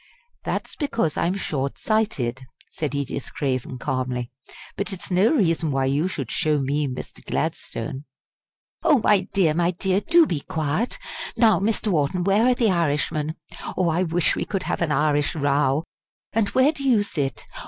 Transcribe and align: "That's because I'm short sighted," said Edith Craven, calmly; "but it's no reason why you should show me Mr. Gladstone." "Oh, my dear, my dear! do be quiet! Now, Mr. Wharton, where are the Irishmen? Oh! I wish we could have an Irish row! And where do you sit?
"That's 0.43 0.75
because 0.75 1.15
I'm 1.15 1.35
short 1.37 1.77
sighted," 1.77 2.47
said 2.71 2.95
Edith 2.95 3.31
Craven, 3.35 3.77
calmly; 3.77 4.31
"but 4.75 4.91
it's 4.91 5.11
no 5.11 5.29
reason 5.35 5.69
why 5.69 5.85
you 5.85 6.07
should 6.07 6.31
show 6.31 6.57
me 6.59 6.87
Mr. 6.87 7.23
Gladstone." 7.23 8.05
"Oh, 8.81 8.97
my 9.03 9.27
dear, 9.31 9.53
my 9.53 9.69
dear! 9.69 9.99
do 10.01 10.25
be 10.25 10.39
quiet! 10.39 10.97
Now, 11.37 11.59
Mr. 11.59 11.89
Wharton, 11.89 12.23
where 12.23 12.47
are 12.47 12.55
the 12.55 12.71
Irishmen? 12.71 13.35
Oh! 13.77 13.89
I 13.89 14.01
wish 14.01 14.35
we 14.35 14.43
could 14.43 14.63
have 14.63 14.81
an 14.81 14.91
Irish 14.91 15.35
row! 15.35 15.83
And 16.33 16.49
where 16.49 16.71
do 16.71 16.83
you 16.83 17.03
sit? 17.03 17.45